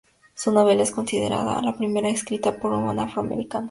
Su 0.33 0.51
novela 0.51 0.81
es 0.81 0.89
considerada 0.89 1.61
la 1.61 1.77
primera 1.77 2.09
escrita 2.09 2.57
por 2.59 2.71
un 2.71 2.97
afroamericano. 2.97 3.59